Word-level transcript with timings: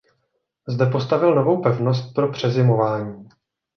Zde 0.67 0.85
postavil 0.85 1.35
novou 1.35 1.61
pevnost 1.61 2.13
pro 2.13 2.31
přezimování. 2.31 3.29